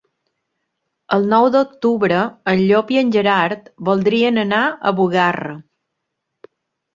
[1.17, 2.21] El nou d'octubre
[2.53, 5.55] en Llop i en Gerard voldrien anar a Bugarra.